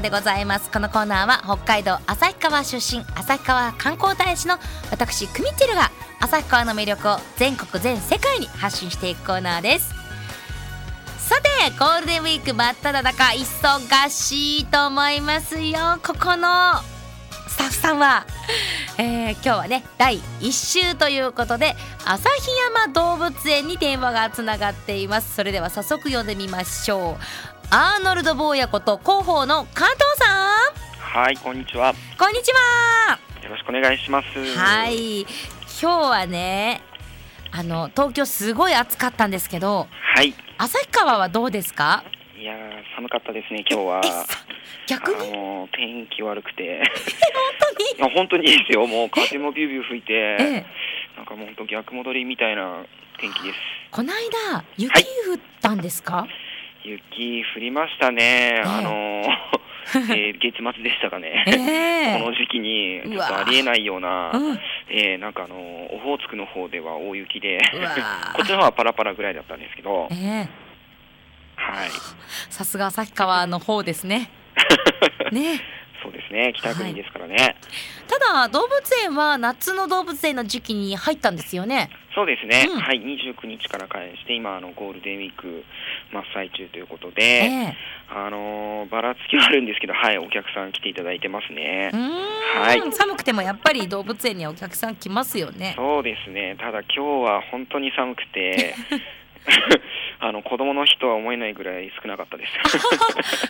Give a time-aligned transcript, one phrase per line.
[0.00, 0.70] ーでございます。
[0.70, 4.58] このコーナーは北海道旭川出身旭川観光大使の
[4.90, 5.90] 私クミッチェルが
[6.20, 9.94] 旭川の魅力を全国全世界に発信していくコーナーです。
[11.18, 16.00] さてゴールデンウィーク真っ只中忙しいと思いますよ。
[16.04, 16.74] ここの
[17.46, 18.26] スタッフさんは、
[18.96, 22.28] えー、今日はね第1週ということで旭
[22.74, 25.34] 山動物園に電話がつながっています。
[25.34, 27.18] それでは早速呼んでみましょ
[27.56, 27.59] う。
[27.70, 30.74] アーノルド坊やこと広報の加藤さん。
[30.98, 31.94] はいこんにちは。
[32.18, 33.18] こんにちは。
[33.42, 34.56] よろしくお願いします。
[34.56, 35.20] はい。
[35.20, 35.26] 今
[35.80, 36.80] 日はね
[37.52, 40.34] あの東京すごい暑かったんですけどはい。
[40.58, 42.04] 旭川はどうですか？
[42.38, 42.58] いやー
[42.96, 44.00] 寒かったですね今日は。
[44.88, 45.16] 逆に？
[45.16, 46.82] あのー天気悪くて。
[48.00, 48.14] 本当に？
[48.14, 48.86] 本当にいいですよ。
[48.86, 50.66] もう風もビュービュー吹いてええ。
[51.16, 52.82] なんかもう本当逆戻りみたいな
[53.20, 53.58] 天気です。
[53.92, 56.26] この間雪はい降ったんですか、
[56.84, 59.24] 雪降りましたね、えあのー
[60.14, 62.18] えー月末でしたかね、ええ。
[62.22, 67.58] この時期にちょっとありえないような、うんえーなんかあのーオホーツクの方では大雪で
[68.34, 70.08] こっちの方はパラパラぐらいだったんですけど。
[70.10, 70.48] ええ。
[71.56, 71.90] はい。
[72.48, 74.30] さすが旭川の方ですね。
[75.32, 75.60] ね
[76.02, 76.52] そうですね。
[76.56, 77.56] 北国ですからね、
[78.08, 81.90] ただ動物園は夏の動物園の時期に入ったんですよね。
[82.14, 82.80] そうですね、うん。
[82.80, 85.64] はい、29日から開園して、今、あのゴールデンウィーク
[86.12, 87.76] 真っ最中ということで、ええ。
[88.08, 91.90] あのーばらつきはあるんですけど、はい、お客さん来ていただいてますね。
[91.92, 92.92] はい。
[92.92, 95.74] 寒くてもやっぱり動物園にはお客さん来ますよね。
[95.76, 98.74] そうですね、ただ今日は本当に寒くて、
[100.20, 102.52] あの子供の日とは思えないぐらい少なかったです。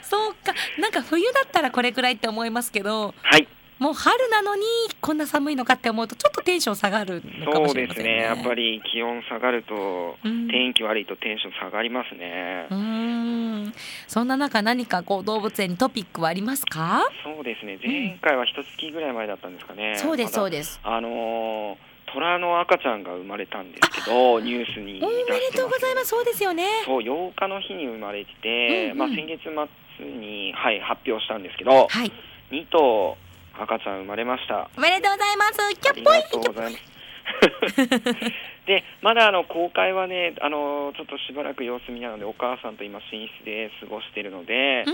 [0.08, 0.54] そうか。
[0.78, 3.46] なんか冬だったらこれくらいって思いますけどはい、
[3.80, 4.62] もう春なのに
[5.00, 8.12] こんな寒いのかって思うとちょっとテンション下がるのかもそうしれませんね。
[8.12, 10.48] ですね、やっぱり気温下がると、うん。
[10.48, 12.66] 天気悪いとテンション下がりますね。
[12.70, 13.74] うーん。
[14.06, 19.94] そんな中何かこう動物園にトピックはありますか、そうですね、前回は一月ぐらい前だったんですかね。
[19.96, 20.78] そうですそうです。
[20.82, 25.40] あのー虎の赤ちゃんが生まれたんですけど、ニュースに出おしてます。
[25.40, 26.08] めでとうございます。
[26.08, 26.64] そうですよね。
[26.84, 32.12] そう、8日の日に生まれてて、うんうんまあ先月末に、はい、発表したんですけど、はい。
[32.50, 33.16] 2頭
[33.58, 34.70] 赤ちゃん生まれました。
[34.76, 35.74] おめでとうございます。
[35.76, 36.20] キありャッポイ。
[36.20, 36.90] がとうございます。
[38.66, 44.84] で、まだあの公開はね、あのちょっとしばらく様子見なので、お母さんと今、寝室で過ごしているので、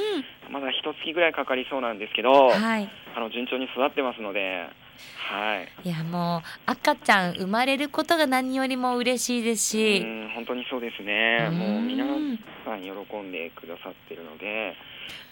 [0.50, 2.88] まだ一月ぐらいかかりそうなんですけど、うんはい。
[3.14, 4.66] あの順調に育ってますので、
[5.16, 5.88] はい。
[5.88, 11.58] いやもう赤ちゃん生まれることが何よりも嬉しいですし、うん本当にそうですね、うん。
[11.58, 12.04] もう皆
[12.64, 14.74] さん喜んでくださってるので、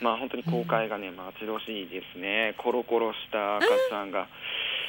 [0.00, 4.28] まあ、本当に公開がね、待ち遠しいですね、コロコロした赤ちゃんが、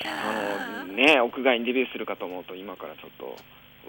[0.05, 3.35] あのね、屋外にデビューするかと思うと、今からちょっと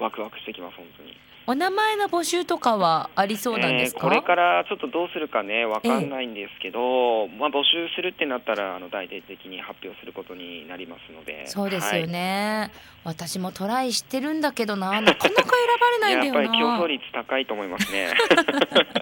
[0.03, 1.17] ワクワクしてきます、本当に。
[1.49, 12.09] お名前の募集とかはありそうなんですか、えーこれからちょっとどうするかね、わかんないんですけど、まあ、募集するってなったら、あの大々的に発表することになりますので、そうですよはい。
[12.09, 12.71] ね、
[13.05, 15.01] 私もトライしてるんだけどな。
[15.01, 18.13] なかなか選ばれないんだ やっぱりよな競争率高いと思いますね。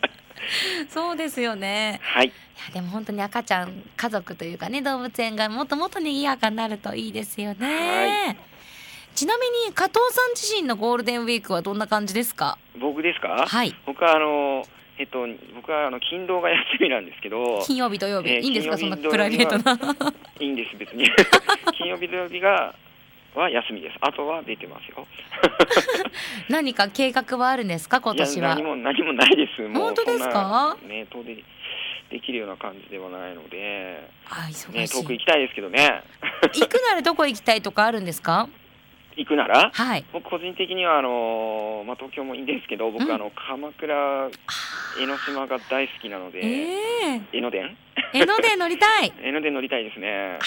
[0.88, 2.00] そうですよね。
[2.02, 2.26] はい。
[2.26, 2.30] い
[2.68, 8.36] やでも本当に赤ちゃん家族というかね動物園がもっともっと賑やかになるといいですよね、は
[9.14, 12.58] ちなみに加藤さん自身のゴールデンウィークはどんな感じですか？
[12.80, 13.46] 僕ですか？
[13.46, 13.74] はい。
[13.86, 14.64] 僕はあの、
[14.98, 18.76] えっと、僕はあの勤労が休みなんですけど、金曜日土曜日、えーいいんですか？
[18.76, 19.78] そんなプライベートな。
[20.40, 21.06] いいんです、別に。
[21.78, 22.74] 金曜日、土曜日が
[23.34, 23.96] は休みです。
[24.00, 25.06] あとは出てますよ。
[26.50, 28.00] 何か計画はあるんですか？
[28.00, 28.46] 今年は。
[28.48, 29.62] いや何も何もないです。
[29.62, 30.76] もう本当ですか？
[30.88, 31.36] ね、遠出
[32.10, 36.02] できるような感じではないので、あ忙ね、しい、遠く行きたいですけどね。
[36.52, 38.48] 行くならどこ行きたいとかあるんですか？
[39.16, 40.04] 行くならはい。
[40.12, 43.12] 僕個人的にはあの、まあ、東京もいいんですけど僕、うん。
[43.12, 44.30] あの鎌倉
[45.00, 47.20] 江ノ島が大好きなので、ええ。
[47.32, 47.76] 江ノ電？
[48.12, 49.12] 江ノ電乗りたい。
[49.22, 50.38] 江ノ電乗りたいですね。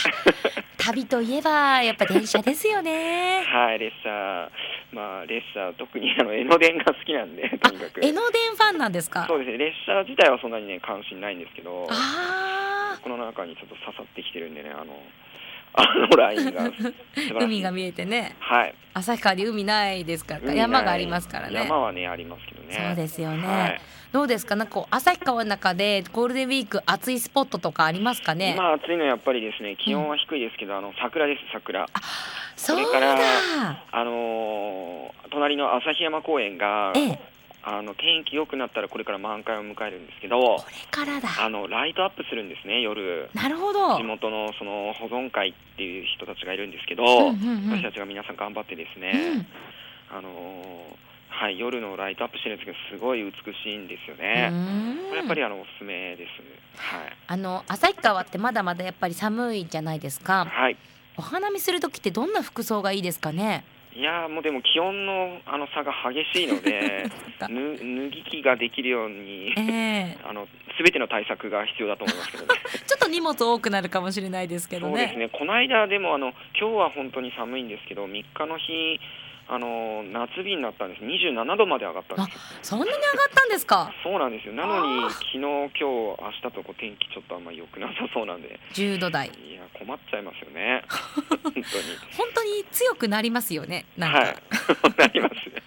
[0.78, 3.44] 旅といえばやっぱ電車ですよね。
[3.46, 4.50] はい列車
[4.94, 8.00] まあ列車特にあの江ノ電が好きなんでとにかく。
[8.02, 9.26] 江ノ電ファンなんですか？
[9.28, 9.58] そうですね。
[9.58, 14.98] 列車自体はそんなにね関心ないんですけどあこの中にちょっと刺さってきてるんでねあの
[15.78, 16.72] あのラインが。
[17.40, 18.36] 海が見えてね。
[18.40, 18.74] はい。
[18.96, 21.54] 旭川に海ないですから山がありますからね。
[21.56, 22.74] 山はねありますけどね。
[22.74, 23.82] そうですよね、はい。
[24.12, 24.56] どうですか？
[24.56, 28.54] なんか旭川の中でゴールデンウィーク暑いスポットとかありますかね？
[28.56, 31.86] 今暑いのはやっぱりですね気温は低いですけど、あの桜です桜。
[32.56, 33.22] そうそれからだ
[33.92, 37.20] あのー隣の旭山公園がええ
[37.68, 49.12] あの天気良くなったらこれから満開を迎えるんですけどこれからだあのライトアップするんですね夜なるほど地元のその保存会っていう人たちがいるんですけど、うんうんうん私たちが皆さん頑張ってですね、
[50.12, 54.52] うんあのーはい、夜のライトアップしてるんですけどすごい美しいんですようね。
[55.10, 56.82] これやっぱりあのおすすめです。
[56.82, 57.18] はい。
[57.28, 60.78] あの旭川ってまだまだやっぱり寒いじゃないですかはい。
[61.18, 63.66] お花見する時ってどんな服装がいいですかね？
[63.98, 67.10] いやーもうでも気温のあの差が激しいので
[67.42, 70.48] 脱ぎ着ができるようにええ あの
[70.78, 72.60] 全ての対策が必要だと思いますけどね。
[72.86, 75.30] ちょっと荷物多くなるかもしれないですけどねそうですね。
[75.30, 79.00] この間でもあの今日は本当に寒いんですけど3日の日
[79.50, 81.04] あの夏日になったんです。
[81.04, 82.40] 27度まで上がったんです。
[82.64, 83.92] そんなに上がったんですか？
[84.04, 84.54] そうなんですよ。
[84.54, 90.84] なのに昨日今日明日とこう天気ちょっとあんまり良くなさそうなんで、10度台いや困っちゃいますよね。
[91.30, 91.64] 本当に。
[92.18, 94.36] 本当に強くなりますよねなんか、はい。
[94.98, 95.64] なりますね。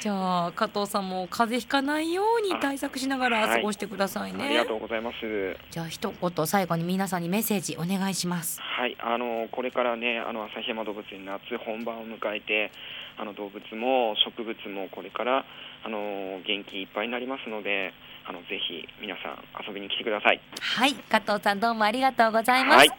[0.00, 5.56] じゃあ加藤さんも風邪ひかないように対策しながら過ごしてくださいね、ありがとうございます。
[5.70, 12.70] じゃあ一言最後に皆さんにメッセージお願いしますはい、あのこれからね、あの旭山動物園夏本番を迎えて、
[13.18, 15.44] あの動物も植物もこれから
[15.84, 17.92] あの元気いっぱいになりますので、
[18.26, 20.40] あのぜひ皆さん遊びに来てください。
[20.60, 20.94] はい。
[20.94, 22.90] 加藤さんどうもありがとうございます、はい。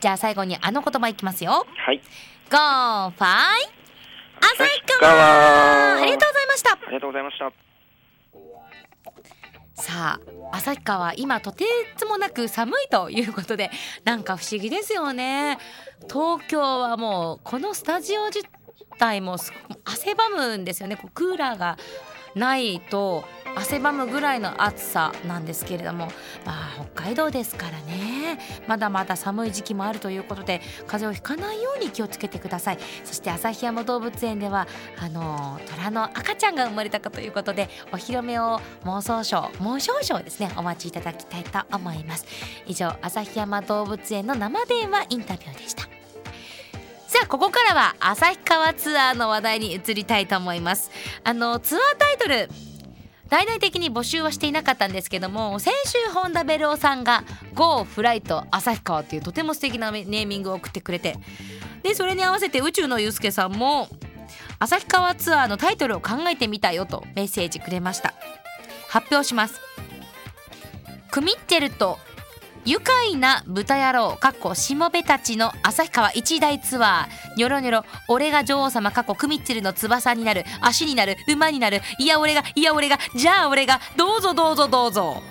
[0.00, 1.66] じゃあ最後にあの言葉いきますよ。
[1.76, 2.00] はい。
[2.50, 3.78] Go Fight
[4.40, 6.72] 旭川川ありがとうございました。
[6.72, 7.52] ありがとうございました。
[9.74, 10.20] さ
[10.52, 11.64] あ旭川今とて
[11.96, 13.70] つもなく寒いということで
[14.04, 15.58] なんか不思議ですよね。
[16.10, 18.46] 東京はもうこのスタジオ自
[18.98, 19.36] 体も
[19.84, 20.96] 汗ばむんですよね。
[20.96, 21.78] こうクーラーが
[22.34, 23.24] ないと
[23.56, 26.08] 汗ばむぐらいの暑さなんですけれども。
[26.44, 28.38] まあ北海道ですからね。
[28.66, 32.78] まだまだ寒い時期もあるということで風邪をひかないように気をつけてください。
[33.04, 34.68] そして旭山動物園では
[35.00, 40.50] あの虎の赤ちゃんが生まれたかということでお披露目を妄想ショー妄想ショーですね。
[40.56, 42.26] お待ちいただきたいと思います。
[42.66, 45.97] 以上旭山動物園の生電話インタビューでした。
[47.08, 50.90] さあここからは旭川ツアーの話題に移りたいと思います。
[51.24, 52.50] あのツアータイトル
[53.30, 57.24] 大々的に募集はしていなかったんですけども先週本田ベルオさんが
[57.54, 61.16] 「GO フライト旭川」っていうとても素敵なネーミングを送ってくれて
[61.82, 63.88] でそれに合わせて宇宙のゆうすけさんも
[64.58, 68.12] 旭川ツアーのタイトルを考えてみたよとメッセージくれました。
[68.88, 69.60] 発表します。
[71.10, 71.98] クミッチェルと
[72.68, 85.22] 愉快な豚野郎かっこしもべたちの旭川一大ツアーニョロニョロ俺が女王様かっこクミッチェルの翼になる足になる馬になるいや俺がいや俺がじゃあ俺がどうぞどうぞどうぞ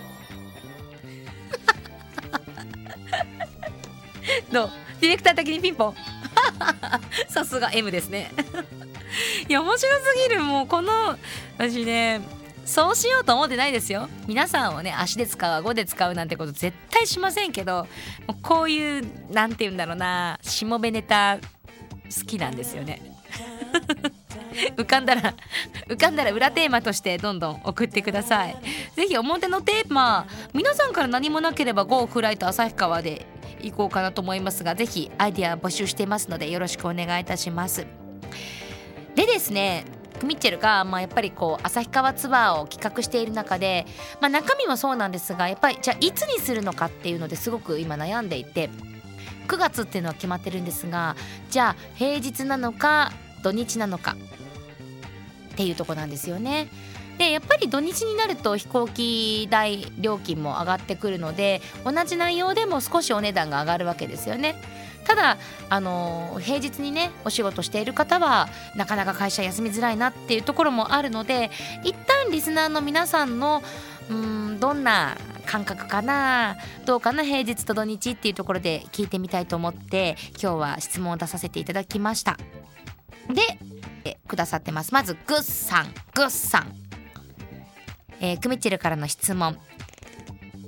[4.51, 4.69] どう
[5.00, 5.95] ディレクター的にピンポン
[7.30, 8.31] さすが M ですね。
[9.48, 10.44] いや面白すぎる。
[10.44, 11.18] もうこの
[11.57, 12.22] 私ね
[12.68, 14.10] そうしようと思ってないですよ。
[14.28, 17.88] 皆さんをね足で使う顎で使うなんてこと絶対しませんけど
[18.44, 23.02] こういうなんて言うんだろうなしもべネタ好きなんですよね。
[24.75, 25.34] 浮かんだら
[25.88, 28.58] 浮かんだら裏テーマとしてどんどん送ってください。
[28.96, 33.25] ぜひ表のテーマ皆さんから何もなければ GO フライト旭川で
[33.62, 37.88] 行こうかなと思いますがぜひアイデア募集してますのでよろしくお願いいたします。
[39.16, 39.86] でですね
[40.25, 43.86] ミッチェルが、まあ、やっぱりこう旭川ツアーを企画している中で、
[44.21, 48.69] まあ、中身もそうなんですがやっぱりじゃあいつにするのかっていうのですごく今悩んでいて
[49.47, 51.16] 9月っていうのは決まってるんですが
[51.50, 53.12] じゃあ平日なのか
[53.44, 54.16] 土日なのか
[55.54, 56.68] っていうとこなんですよね。
[57.18, 64.62] でやっぱり土日になると飛行機代料金も上がってくるので同じ内容でも少しお値段が上がるわけですよね。
[65.07, 65.37] ただ
[65.69, 71.49] あの平日にねお仕事している方はなかなか会社休みづらいなっていうところもあるので
[71.83, 73.64] 一旦リスナーの皆さんの
[74.09, 82.37] うんどんな感覚かなどうかな平日と土日っていうところで聞いてみたいと思って今日は質問を出させていただきました。
[83.33, 83.42] で
[84.04, 84.94] えくださってます。
[84.94, 85.85] まずグッさん。
[86.14, 86.73] グッさん。
[88.19, 89.57] えークミッチェルからの質問。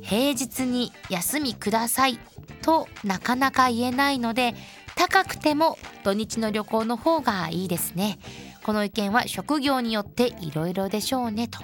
[0.01, 2.19] 平日に休みください。
[2.61, 4.53] となかなか言えないので
[4.95, 8.19] 高くても土日の旅行の方がいいですね。
[8.63, 11.59] この意見は職業によっていろいろでしょうねと。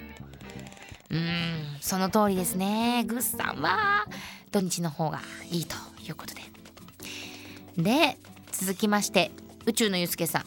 [1.12, 3.04] うんその通りですね。
[3.06, 4.06] グッさんは
[4.52, 5.20] 土日の方が
[5.52, 6.42] いいということで。
[7.78, 8.18] で
[8.52, 9.32] 続きまして
[9.66, 10.46] 宇宙のゆうすけさん。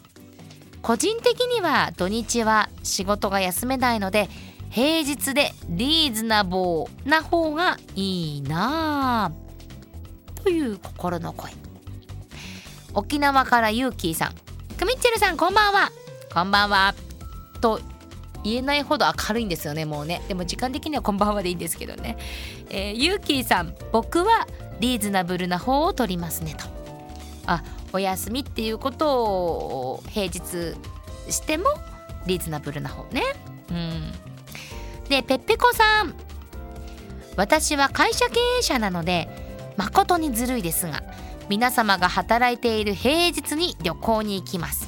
[0.81, 4.29] 個人的には土日は仕事が休めないので
[4.71, 9.48] 平日でリーズナボーな方がいいなあ
[10.43, 11.53] という心の声。
[12.95, 14.35] 沖縄からユーキーさん。
[14.79, 15.91] クミッチェルさんこんばんは。
[16.33, 16.95] こんばんは。
[17.61, 17.81] と
[18.45, 20.23] 言えないほど明るいんですよねもうね。
[20.29, 22.17] でも時間的にはこんばんはでいいんですけどね、
[22.71, 24.47] えー、ユーキーさん僕は
[24.81, 26.67] リーズナブルな方を取りますねと。
[27.47, 30.77] あお休みっていうことを平日
[31.31, 31.65] しても
[32.27, 33.23] リーズナブルな方ね。
[33.71, 34.13] うん。
[35.09, 36.15] でペッペコさん。
[37.37, 39.48] 私は会社経営者なので
[39.79, 41.03] 誠にずるいですが
[41.49, 44.87] 皆様が働いている平日に旅行に行きます。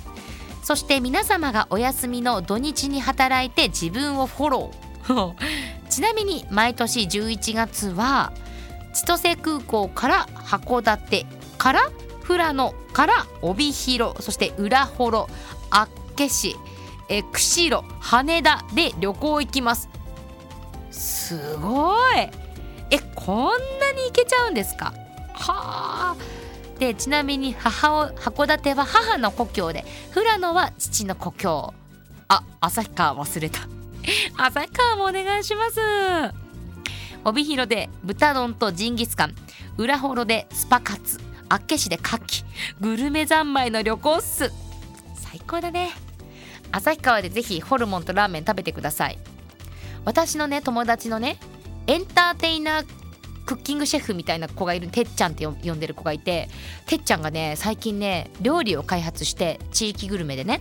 [0.62, 5.34] そして皆様がお休みの土日に働いて自分をフォロー。
[5.88, 8.32] ちなみに毎年11月は
[8.92, 11.90] 千歳空港から函館から
[12.26, 15.28] 富良野から帯広そして浦幌
[15.70, 16.56] 厚岸
[17.08, 19.88] え釧路羽田で旅行行きます。
[20.90, 22.49] すごい。
[23.30, 23.46] こん
[23.78, 24.92] なに行けちゃうんですか？
[25.34, 26.16] はあ。
[26.80, 31.72] でちなみに母を函館は母の故郷で富良野は父の故郷。
[32.26, 33.60] あ旭川忘れた。
[34.36, 35.78] 旭川もお願いします。
[37.24, 39.36] 帯広で豚丼とジンギスカン。
[39.76, 41.20] 浦幌でスパカツ。
[41.48, 42.44] 厚岸で牡蠣。
[42.80, 44.50] グルメ三昧の旅行っす。
[45.14, 45.92] 最高だね。
[46.72, 49.20] 旭川でぜひホルモンとラーメン食べてください。
[50.04, 51.38] 私のね友達のね
[51.86, 52.99] エンターテイナー
[53.46, 56.48] クッキングシェフみたいな子がいるてっちゃんって呼んでる子がいて
[56.86, 60.60] てっちゃんがね最近ね料理を開発して地域グルメでね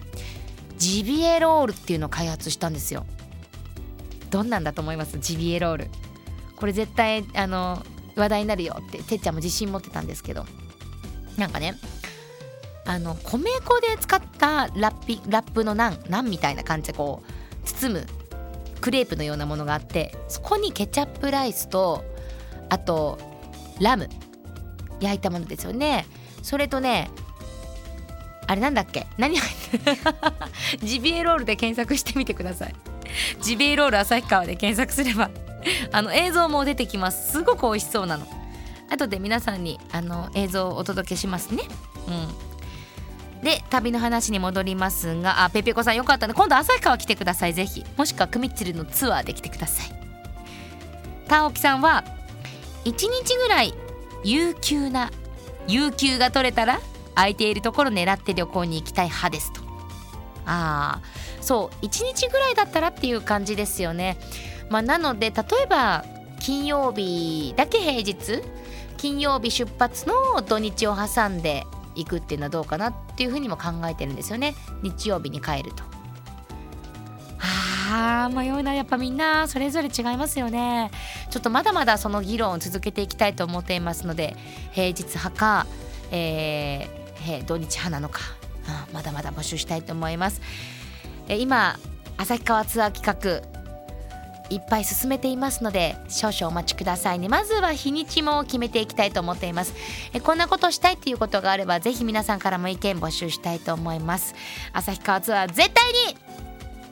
[0.77, 3.05] ジビエロールっていうのを開発したんですよ。
[4.31, 5.19] どんなんだと思います？
[5.19, 5.87] ジビエロール。
[6.55, 7.83] これ絶対あの
[8.15, 10.45] 話題になるよっててっちゃんも自信持ってたんですけど。
[11.37, 11.75] なんかね
[12.85, 18.07] あの米粉で使ったラッピラップのナンナンみたいな感じでこう包む
[18.81, 22.03] クレープのようなものがあってそこにケチャップライスと
[22.69, 23.17] あと
[23.79, 24.09] ラム。
[25.01, 26.05] 焼いたものですよね。
[26.43, 27.09] それとね
[28.47, 29.07] あれなんだっけ？
[29.17, 29.79] 何入って
[30.85, 32.75] ジビエロールで検索してみてください。
[33.41, 35.29] ジビエロール旭川で検索すれば
[35.91, 37.31] あの映像も出てきます。
[37.31, 38.27] すごく美味しそうなの。
[38.91, 41.63] 後で皆さんにあの映像をお届けしますね。
[42.07, 43.43] うん。
[43.43, 46.33] で旅の話に戻りますがあペペコさんよかったね。
[46.33, 47.85] 今度旭川来てくださいぜひ。
[47.95, 49.91] もしくはクミッチルのツアーで来てください。
[51.29, 52.03] タオキさんは
[52.85, 53.73] 1日ぐらい
[54.23, 55.11] 有給な
[55.67, 56.79] 有給が取れたら
[57.15, 59.61] 空いているところ狙って旅行に行きたい派ですと。
[60.45, 61.01] ああ
[61.41, 64.17] そう1日ぐらいだったらっていう感じですよね。
[64.69, 66.05] まあなので例えば
[66.39, 68.41] 金曜日だけ平日
[68.97, 74.55] 金曜日出発の土日を挟んで行くっていうのはどうかなっていうふうにも考えてるんですよね。
[74.81, 75.88] 日曜日に帰ると。
[77.91, 80.91] あー迷うなやっぱみんなそれぞれ違いますよね。
[81.31, 84.35] ちょっとまだまだその議論を続けていきたいと思っていますので
[84.71, 85.65] 平日派か、
[86.11, 88.19] えー、土日派なのか、
[88.87, 90.41] うん、まだまだ募集したいと思います、
[91.27, 91.77] え、今
[92.17, 93.49] 旭川ツアー企画
[94.49, 97.29] いっぱい進めていますので少々お待ちくださいね。
[97.29, 99.73] まずは日にちも決めていきたいと思っています。
[100.13, 104.33] えこんなことしたいっていうことがあればぜひ皆さんからも意見募集したいと思います。
[104.73, 105.93] 旭川ツアー絶対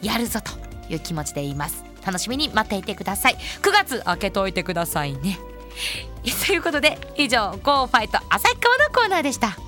[0.01, 0.66] にやるぞと。
[0.89, 1.83] いう気持ちでいます。
[2.05, 3.35] 楽しみに待っていてください。
[3.61, 5.37] 9月開けといてくださいね。
[6.47, 9.66] ということで以上 GO ファイト旭川のコーナーでした。